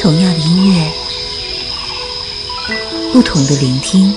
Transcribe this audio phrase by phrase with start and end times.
[0.00, 0.90] 同样的音乐，
[3.12, 4.12] 不同的聆听，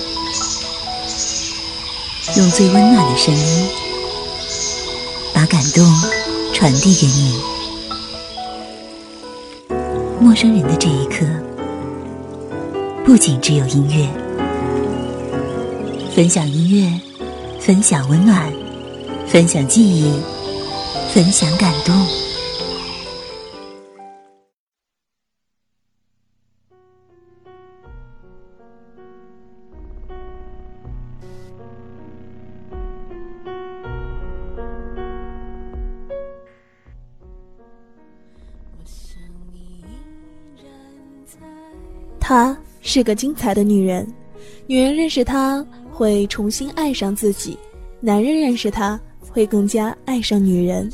[2.36, 3.68] 用最温暖的声音，
[5.32, 5.84] 把感动
[6.52, 7.40] 传递给你。
[10.20, 11.24] 陌生人的这一刻，
[13.04, 14.08] 不仅只有音乐，
[16.14, 17.00] 分享音乐，
[17.60, 18.52] 分享温暖，
[19.28, 20.12] 分享记忆，
[21.12, 21.94] 分享感动。
[42.20, 44.06] 她是个精彩的女人，
[44.66, 47.58] 女人认识她会重新爱上自己，
[48.00, 48.98] 男人认识她
[49.30, 50.90] 会更加爱上女人。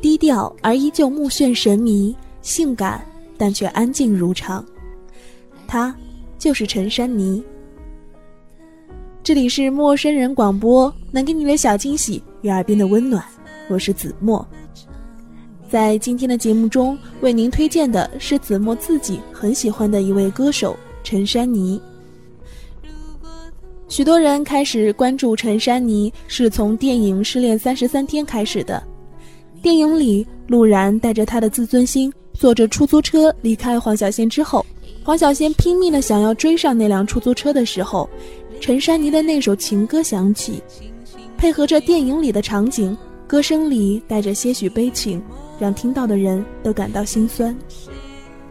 [0.00, 3.04] 低调而依旧目眩神迷，性感
[3.36, 4.64] 但却安静如常。
[5.66, 5.94] 她
[6.38, 7.42] 就是陈珊妮。
[9.22, 13.22] 这里是陌生人广播，能给你的小惊喜与耳边的温暖，
[13.68, 14.46] 我是子墨。
[15.70, 21.80] 在今天的节目中，为您推荐的是子墨自己很喜欢的一位歌手陈珊妮。
[23.86, 28.82] 许多人开始关注陈珊妮，是从电影《失恋三十三天》开始的。
[29.60, 34.64] 电影里，陆然带着他的自尊心，坐着出租车离开黄小仙之后，
[35.02, 38.08] 黄小仙拼命的想要追上那辆出租车的时候，
[38.58, 40.62] 陈珊妮的那首情歌响起，
[41.36, 45.22] 配合着电影里的场景，歌声里带着些许悲情。
[45.58, 47.56] 让听到的人都感到心酸。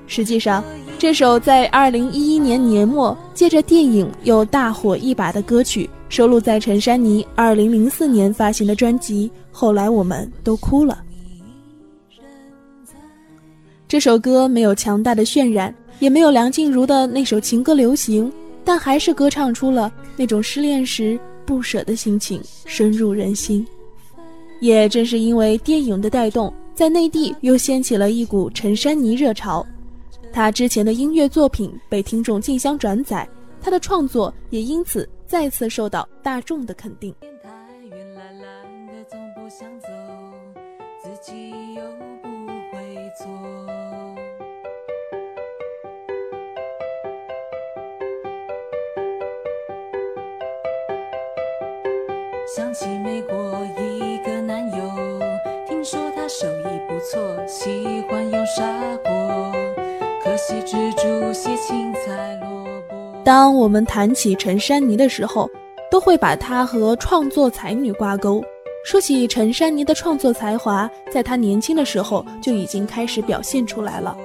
[0.07, 0.63] 实际上，
[0.97, 11.03] 这首在二零一一年年末借着电影又大火一把的歌曲，收录在陈珊妮二零零四年发行的专辑《后来我们都哭了》。
[13.87, 18.31] 这首歌没有强大的渲染，也没有梁静茹的那首情歌流行，
[18.63, 23.65] 但还是歌唱出了那种失恋时不舍的心情，深入人心。
[24.61, 26.53] 也正是因为电影的带动。
[26.77, 29.65] 在内地又掀起了一股陈珊妮热潮，
[30.31, 33.27] 她之前的音乐作品被听众竞相转载，
[33.59, 37.11] 她的创作也因此再次受到大众的肯定。
[63.37, 65.47] 当我们谈起陈珊妮的时候，
[65.91, 68.43] 都会把她和创作才女挂钩。
[68.83, 74.17] 说起陈珊妮的创作才华，在她年轻的时候就已经开始表现出来了。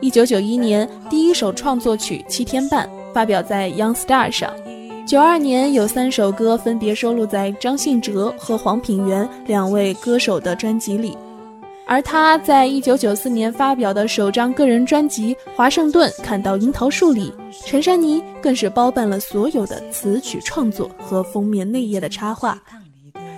[0.00, 4.50] 一九九一年，第一首创作曲《七天半》发表在《Young Star》上。
[5.06, 11.18] 九二年，有三首歌分别收录在张信哲和黄品源两位歌手的专辑里。
[11.92, 17.30] 而他在一九九四年发表的首张个人专辑《华盛顿看到樱桃树》里，
[17.66, 22.58] 陈珊妮更是包办了所有的词曲创作和封面内页的插画。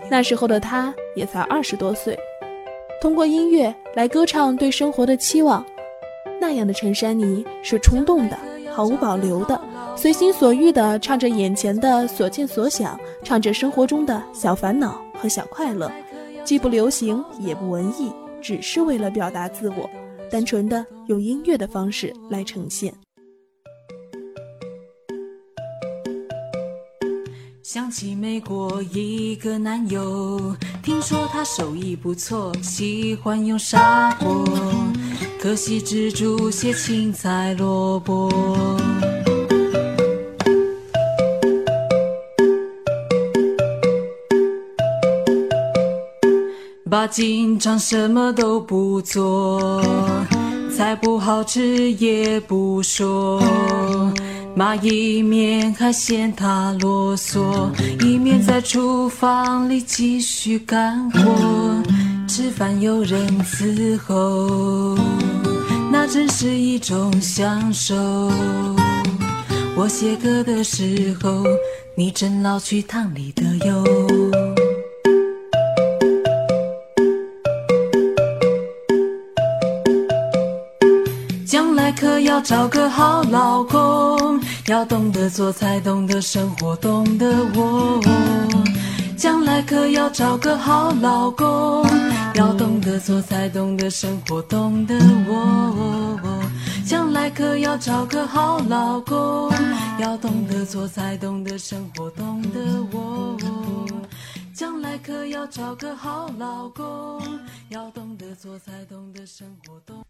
[0.09, 2.17] 那时候的他也才二十多岁，
[3.03, 5.67] 通过音乐来歌唱对生活的期望。
[6.41, 8.39] 那样的陈珊妮是冲动的，
[8.73, 9.61] 毫无保留的，
[9.97, 15.91] 随心所欲地唱着眼前的所见所想，唱着生活中的小烦恼和小快乐，
[16.45, 18.13] 既不流行也不文艺。
[18.45, 19.89] 只是为了表达自我，
[20.31, 22.93] 单纯的用音乐的方式来呈现。
[27.63, 34.45] 想起美国一个男友，听说他手艺不错，喜欢用砂锅，
[35.41, 38.31] 可惜只煮些青菜萝卜。
[46.95, 49.83] 爸经常什么都不做，
[50.73, 53.43] 菜不好吃也不说，
[54.55, 57.69] 妈一面还嫌他啰嗦，
[58.01, 61.19] 一面在厨房里继续干活，
[62.29, 64.97] 吃饭有人伺候，
[65.91, 67.97] 那真是一种享受。
[69.77, 71.43] 我写歌的时候，
[71.97, 74.44] 你正捞去汤里的油。
[82.21, 88.01] 要找个好老公，要懂得做菜，懂得生活，懂得我。
[89.17, 91.87] 将来可要找个好老公，
[92.35, 94.95] 要懂得做，才懂得生活，懂得
[95.29, 96.19] 我。
[96.87, 99.51] 将来可要找个好老公。
[99.99, 102.61] 要懂得做，才懂得生活，懂得
[102.93, 103.37] 我。
[104.53, 107.23] 将来可要找个好老公。
[107.71, 110.04] 要懂得做，才懂得生活，懂。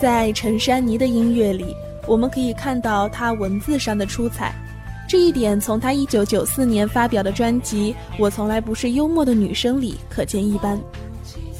[0.00, 1.76] 在陈珊妮的音乐里，
[2.06, 4.54] 我们可以看到她文字上的出彩，
[5.06, 10.80] 这一点从她1994年发表的专辑《我从来不是幽默的女生》里可见一斑。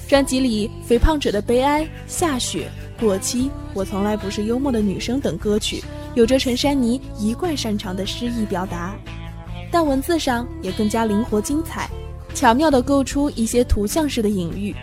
[0.08, 2.70] 专辑里《肥胖者的悲哀》《下雪》
[3.00, 3.42] 《过期》
[3.74, 5.84] 《我从来不是幽默的女生》等歌曲，
[6.14, 8.96] 有着陈珊妮一贯擅长的诗意表达，
[9.70, 11.90] 但文字上也更加灵活精彩，
[12.34, 14.74] 巧妙地构出一些图像式的隐喻。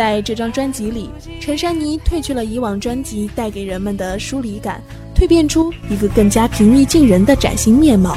[0.00, 1.10] 在这张专辑里，
[1.42, 4.82] 陈珊妮褪去了以往专辑带给人们的疏离感，
[5.14, 8.16] 蜕变出一个更加平易近人的崭新面貌。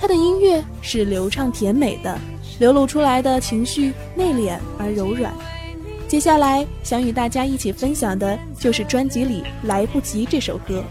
[0.00, 2.16] 她的音乐是流畅甜美的，
[2.60, 5.34] 流露出来的情绪内敛而柔软。
[6.06, 10.84] 接下来想与大家一起分享的就是专辑里《来不及》这首歌。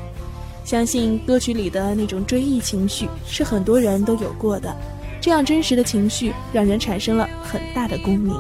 [0.66, 4.76] 相信歌曲里的那种追忆情绪是很多人都有过的，
[5.22, 8.36] 这样真实的情绪让人产生了很大的共鸣。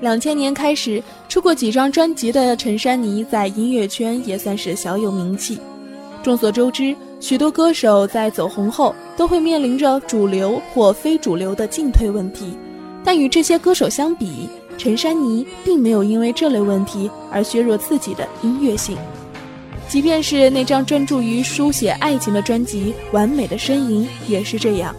[0.00, 5.58] 两千年开始出过几张专辑的陈珊妮，在音乐圈也算是小有名气。
[6.22, 12.54] 众所周知，许多歌手在走红后都会面临着主流或非主流的进退问题，
[13.04, 18.96] 但与这些歌手相比，陈珊妮并没有因为这类问题而削弱自己的音乐性。
[19.86, 24.94] 即便是那张专注于书写爱情的专辑《完美的呻吟》也是这样，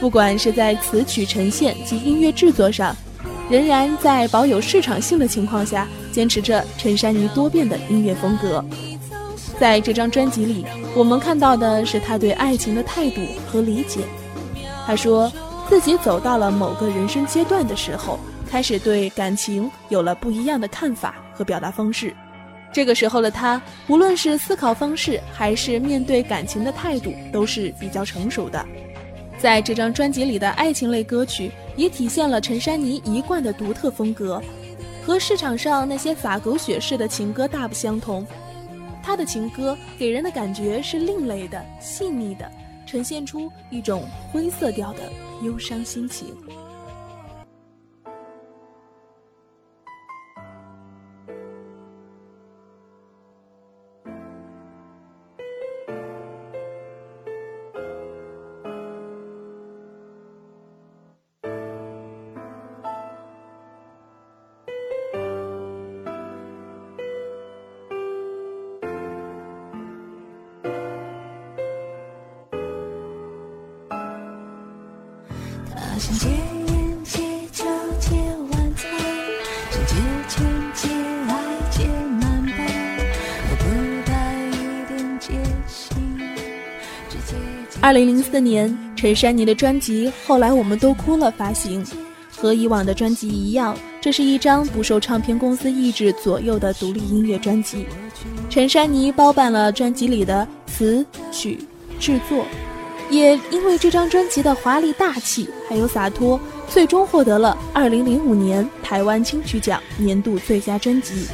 [0.00, 2.96] 不管是在词曲呈现及音乐制作上。
[3.50, 8.62] 仍然在保有市场性的情况下，坚持着陈珊妮多变的音乐风格。
[9.58, 14.00] 在这张专辑里，我们看到的是他对爱情的态度和理解。
[14.86, 15.32] 他说
[15.68, 22.14] 自己走到了某个人生阶段的时候，开始对感情有了不一样的看法和表达方式。
[22.70, 28.62] 这个时候的他，无论是思考方式还是面对感情的态度，都是比较成熟的。
[29.38, 31.50] 在这张专辑里的爱情类歌曲。
[31.78, 34.42] 也体现了陈珊妮一贯的独特风格，
[35.06, 38.26] 和市场上那些洒狗血式的情歌大不相同。
[39.00, 42.50] 她的情歌给人的感觉是另类的、细腻的，
[42.84, 44.98] 呈现出一种灰色调的
[45.44, 46.34] 忧伤心情。
[87.80, 91.84] 二零零四年，陈珊妮的专辑《后来我们都哭了》发行。
[92.30, 97.84] 和以往的专辑一样，这是一张不受唱片公司意志左右的独立音乐专辑。
[98.48, 101.58] 陈珊妮包办了专辑里的词曲
[101.98, 102.44] 制作，
[103.10, 106.38] 也因为这张专辑的华丽大气还有洒脱，
[106.68, 111.26] 最终获得了二零零五年台湾金曲奖年度最佳专辑。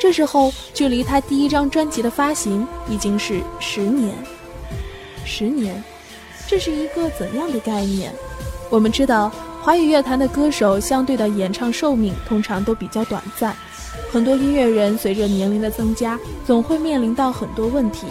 [0.00, 4.14] 这时候，距离他第一张专辑的发行已经是十年。
[5.24, 5.82] 十年，
[6.46, 8.12] 这是一个怎样的概念？
[8.70, 9.32] 我们知道。
[9.62, 13.52] 华语乐坛的歌手相对的演唱寿命通常都比较短暂，
[14.12, 18.06] 很多音乐人随着年龄的增加，总会面临到很多问题。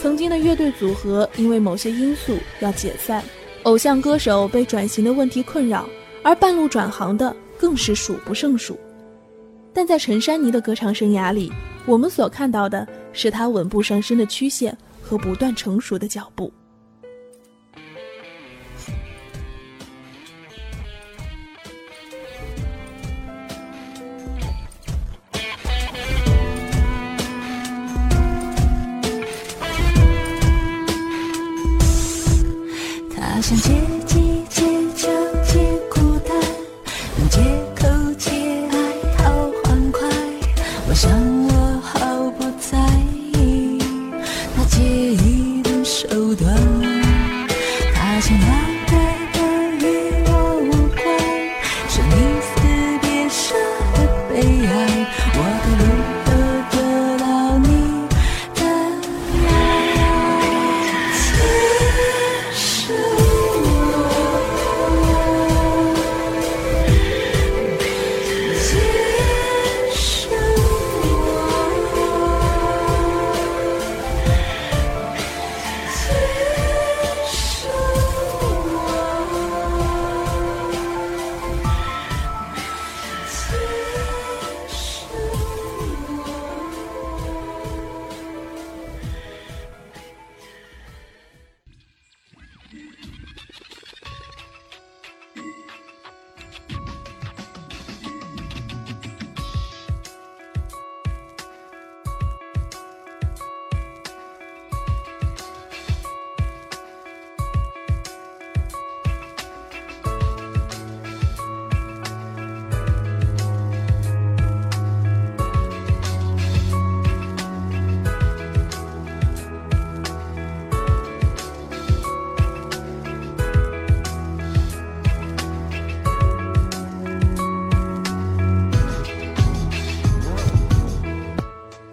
[0.00, 3.22] 曾经的乐队组合因为某些因素要解散，
[3.64, 5.86] 偶像歌手被转型的问题困扰，
[6.22, 8.80] 而半路转行的更是数不胜数。
[9.74, 11.52] 但在陈珊妮的歌唱生涯里，
[11.84, 16.50] 我们所看到的是她稳步上升的曲线和不断成熟的脚步。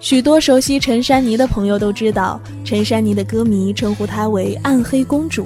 [0.07, 5.45] 许多熟悉陈珊妮的朋友都知道，陈珊妮的歌迷称呼她为“暗黑公主”，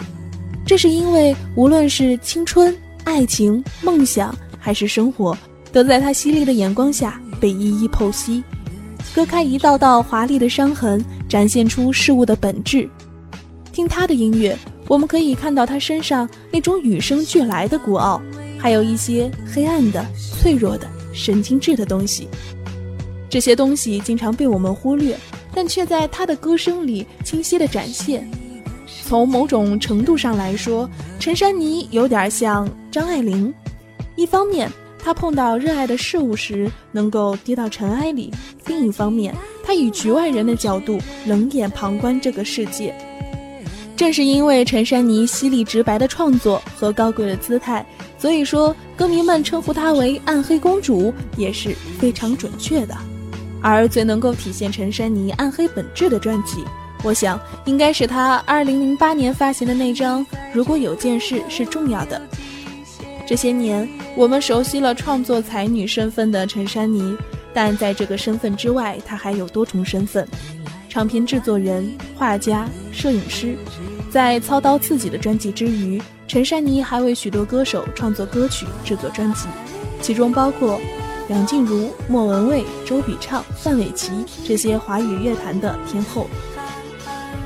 [0.63, 2.71] 这是因为无论是青春、
[3.03, 5.35] 爱情、梦想还是生活，
[5.71, 8.43] 都在她犀利的眼光下被一一剖析，
[9.15, 12.87] 割开一道道华丽的伤痕，展现出事物的本质。
[13.73, 14.55] 听她的音乐，
[14.87, 18.21] 我们可以看到她身上那种与生俱来的孤傲，
[18.59, 20.05] 还有一些黑暗的、
[20.39, 22.27] 脆弱的、神经质的东西。
[23.31, 25.17] 这些东西经常被我们忽略，
[25.55, 28.29] 但却在他的歌声里清晰地展现。
[29.05, 33.51] 从某种程度上来说，陈珊妮有点像张爱玲。
[34.17, 34.69] 一方面，
[34.99, 38.29] 她碰到热爱的事物时能够跌到尘埃里；
[38.67, 39.33] 另一方面，
[39.63, 42.93] 她以局外人的角度冷眼旁观这个世界。
[43.95, 47.85] 正是因为陈珊妮犀利直白的创作和高贵的姿态，
[48.17, 52.93] 所以说歌迷们称呼她为“暗黑公主”也是非常准确的。
[53.61, 56.63] 而最能够体现陈珊妮暗黑本质的专辑，
[57.03, 62.19] 我想应该是她2008年发行的那张《如果有件事是重要的》。
[63.27, 67.15] 这些年，我们熟悉了创作才女身份的陈珊妮，
[67.53, 70.27] 但在这个身份之外，她还有多重身份：
[70.89, 73.55] 唱片制作人、画家、摄影师。
[74.09, 79.47] 在操刀自己的专辑之余，陈珊妮还为许多歌手创作歌曲、制作专辑，
[80.01, 80.77] 其中包括。
[81.31, 84.11] 梁静茹、莫文蔚、周笔畅、范玮琪
[84.45, 86.27] 这些华语乐坛的天后。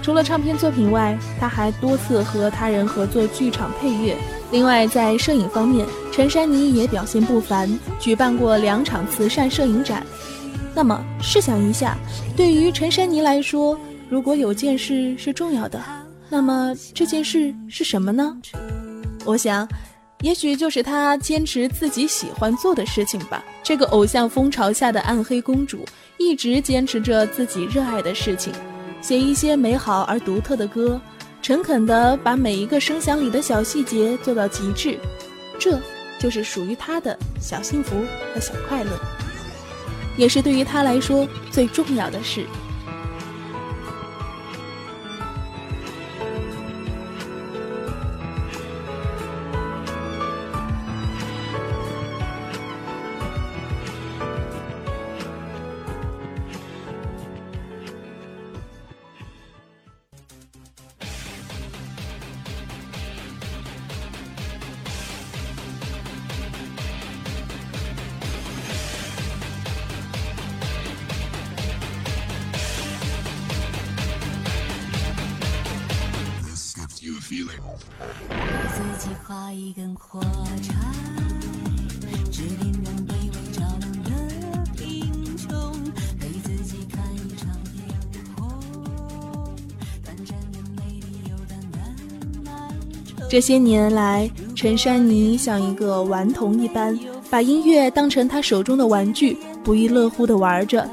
[0.02, 4.18] 除了唱片作品外，他还多次和他人合作剧场配乐。
[4.52, 10.04] 另外，在摄影方面，陈珊妮也表现不凡，举办过两场慈善摄影展。
[10.74, 11.96] 那么，试想一下，
[12.36, 15.80] 对于陈珊妮来说，如果有件事是重要的，
[16.28, 18.36] 那么这件事是什么呢？
[19.26, 19.68] 我想，
[20.26, 23.46] 也许就是他坚持自己喜欢做的事情吧。
[23.62, 25.86] 这个偶像风潮下的暗黑公主，
[26.18, 28.52] 一直坚持着自己热爱的事情，
[29.04, 31.00] 写一些美好而独特的歌，
[31.44, 34.98] 诚恳地把每一个声响里的小细节做到极致。
[35.60, 35.80] 这
[36.18, 37.96] 就是属于他的小幸福
[38.34, 39.00] 和小快乐，
[40.18, 42.48] 也是对于他来说最重要的事。
[93.28, 96.98] 这些年来，陈珊妮像一个顽童一般，
[97.30, 100.90] 把音乐当成她手中的玩具，不亦乐乎地玩着。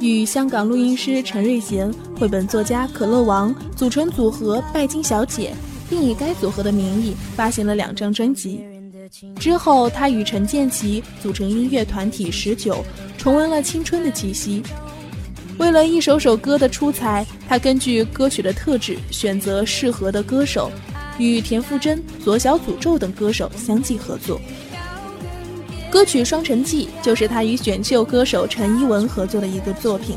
[0.00, 5.52] 与香港录音师陈瑞贤、绘本作家可乐王组成组合拜金小姐，
[5.88, 8.64] 并以该组合的名义发行了两张专辑。
[9.38, 12.84] 之后，他与陈建奇组成音乐团体十九，
[13.16, 14.62] 重温了青春的气息。
[15.58, 20.70] 为了一首首歌的出彩，他根据歌曲的特质选择适合的歌手。
[21.18, 24.40] 与田馥甄、左小诅咒等歌手相继合作，
[25.90, 30.16] 歌曲《双城记》就是他与选秀歌手陈依文合作的一个作品。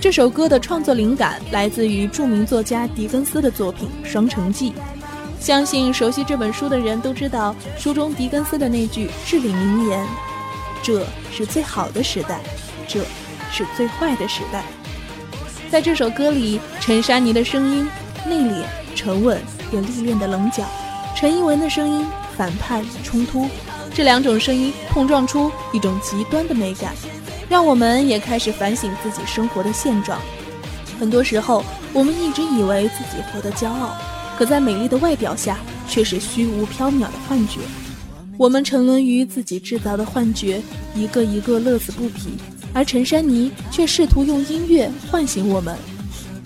[0.00, 4.70] 这首歌的创作灵感来自于著名作家狄更斯的作品《双城记》。
[5.40, 10.06] 相信熟悉这本书的人都知道，书中狄更斯的那句至理名言
[10.84, 12.38] ：“这是最好的时代，
[12.86, 13.00] 这
[13.50, 14.62] 是最坏的时代。”
[15.68, 17.88] 在这首歌里，陈珊妮的声音
[18.24, 18.62] 内敛
[18.94, 19.40] 沉稳。
[19.70, 20.64] 有历练的棱角，
[21.14, 22.06] 陈一文的声音
[22.36, 23.46] 反叛冲突，
[23.92, 26.94] 这两种声音碰撞出一种极端的美感，
[27.48, 30.20] 让我们也开始反省自己生活的现状。
[30.98, 33.96] 很多时候，我们一直以为自己活得骄傲，
[34.36, 35.58] 可在美丽的外表下
[35.88, 37.60] 却是虚无缥缈的幻觉。
[38.36, 40.60] 我们沉沦于自己制造的幻觉，
[40.94, 42.30] 一个一个乐此不疲，
[42.72, 45.76] 而陈珊妮却试图用音乐唤醒我们。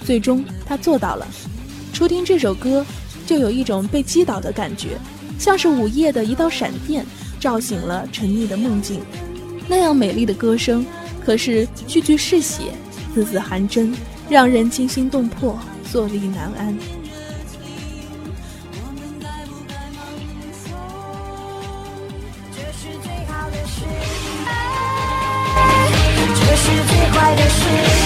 [0.05, 1.27] 最终，她做到了。
[1.93, 2.85] 初听这首歌。
[3.25, 4.99] 就有一种被击倒的感觉，
[5.39, 7.07] 像是午夜的一道闪电，
[7.39, 9.01] 照醒了沉溺的梦境。
[9.69, 10.85] 那样美丽的歌声，
[11.25, 12.65] 可是句句是血，
[13.15, 13.95] 字字含真，
[14.29, 15.59] 让人惊心动魄，
[15.91, 16.77] 坐立难安。
[22.53, 23.85] 这是最好的事，
[26.35, 28.02] 这是最坏的事。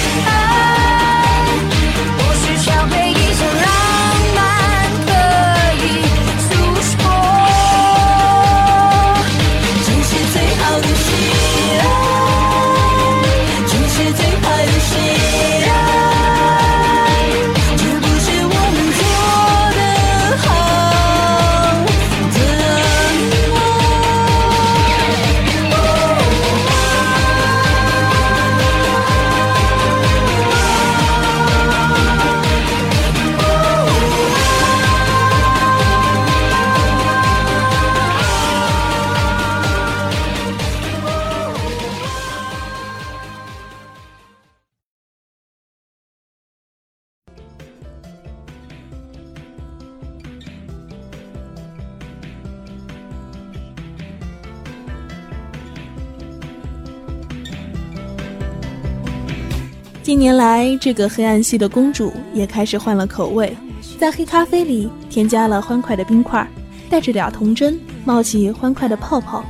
[60.07, 63.57] 近年来，这个黑暗系的公主也开始换了口味，
[63.99, 66.49] 在黑咖啡里添加了欢快的冰块，
[66.89, 69.45] 带着点童真，冒起欢快的泡泡。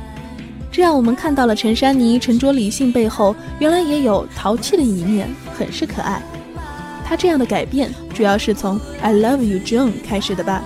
[0.71, 6.19] 这让我们看到了陈珊妮沉着理性背后，原来也有淘气的一面，很是可爱。
[7.05, 10.63] 她这样的改变，主要是从《I Love You June》开始的吧？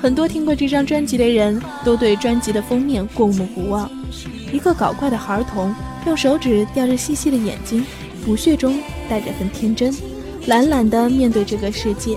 [0.00, 3.90] 很多听过这张专辑的人都对专辑的封面过目不忘，
[4.52, 5.74] 一个搞怪的孩童
[6.06, 7.84] 用手指叼着细细的眼睛。
[8.24, 8.78] 不屑中
[9.08, 9.94] 带着份天真，
[10.46, 12.16] 懒懒地面对这个世界。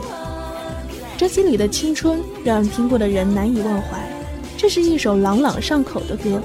[1.17, 3.99] 专辑里的青春让听过的人难以忘怀。
[4.57, 6.41] 这是一首朗朗上口的歌，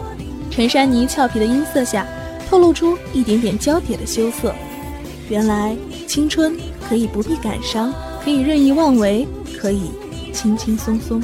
[0.51, 2.07] 陈珊妮俏皮的音色下
[2.49, 4.55] 透露出一点点娇嗲的羞涩。
[5.29, 6.57] 原来青春
[6.89, 7.93] 可以不必感伤，
[8.23, 9.27] 可以任意妄为，
[9.59, 9.91] 可以
[10.33, 11.21] 轻轻松松。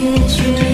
[0.00, 0.69] 隔绝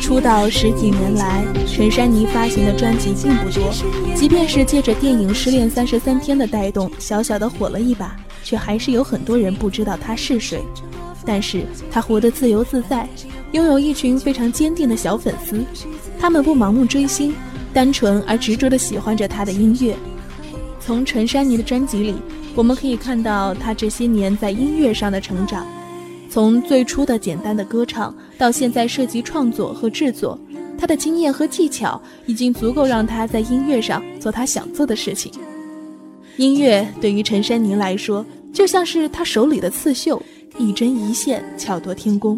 [0.00, 3.72] 出道十几年来，陈珊妮发行的专辑并不多，
[4.14, 10.60] 即便是借着电影《失恋三十三天》的带动，小小的火了一把，却还是有很多人不知道她是谁。
[11.24, 13.08] 但是她活得自由自在，
[13.52, 15.64] 拥有一群非常坚定的小粉丝，
[16.18, 17.34] 他们不盲目追星，
[17.72, 19.96] 单纯而执着地喜欢着她的音乐。
[20.78, 22.16] 从陈珊妮的专辑里，
[22.54, 25.64] 我们可以看到她这些年在音乐上的成长。
[26.28, 30.36] 从最初的简单的歌唱，到现在涉及创作和制作，
[30.76, 35.32] 他的经验和技巧已经足够让他在音乐上做他想做的事情。
[36.38, 40.20] 音乐对于陈珊妮来说，就像是他手里的刺绣，
[40.58, 42.36] 一针一线，巧夺天工。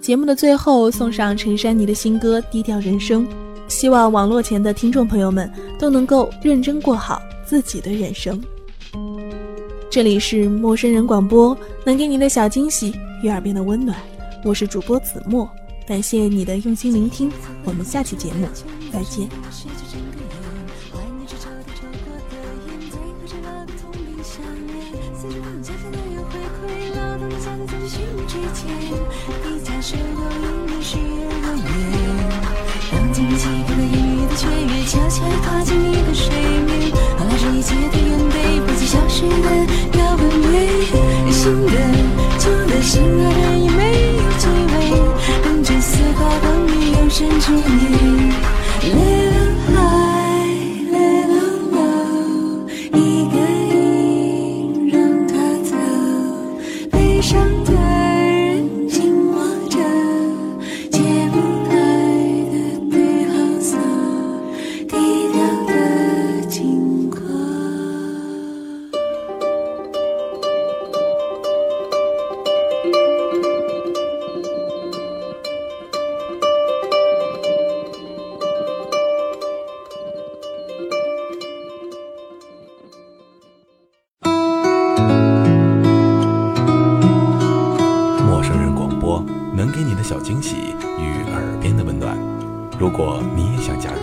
[0.00, 3.28] 节目的最后，送上陈珊妮的新歌《低调人生》，
[3.68, 8.42] 希望网络前的听众朋友们都能够认真过好自己的人生。
[9.90, 13.94] 这里是陌生人广播，能给你的小惊喜与耳边的温暖。
[14.42, 15.48] 我是主播子墨，
[15.86, 17.30] 感谢你的用心聆听，
[17.64, 18.48] 我们下期节目
[18.90, 19.28] 再见。
[41.32, 41.70] 新的
[42.38, 43.28] 旧的心爱
[43.74, 43.79] 的
[47.10, 49.39] 关于有
[89.54, 90.56] 能给你的小惊喜
[90.98, 92.16] 与耳边的温暖。
[92.78, 93.98] 如果你也想加入，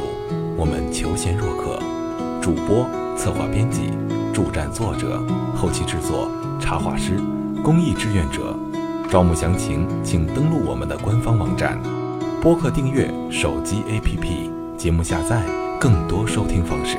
[0.57, 1.79] 我们求贤若渴，
[2.41, 3.91] 主播、策划、编辑、
[4.33, 5.21] 助战作者、
[5.55, 6.29] 后期制作、
[6.59, 7.19] 插画师、
[7.63, 8.55] 公益志愿者，
[9.09, 11.79] 招募详情请登录我们的官方网站。
[12.41, 15.41] 播客订阅、手机 APP、节目下载、
[15.79, 16.97] 更多收听方式，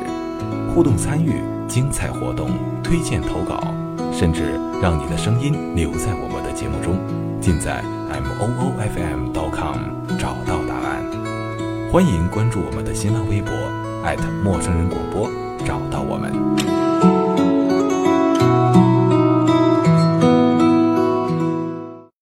[0.74, 2.50] 互动参与、精彩活动、
[2.82, 3.72] 推荐投稿，
[4.12, 6.98] 甚至让你的声音留在我们的节目中，
[7.40, 9.76] 尽在 m o o f m com
[10.18, 11.04] 找到答案。
[11.92, 13.52] 欢迎关注我们的新浪微博
[14.42, 15.30] 陌生人广播，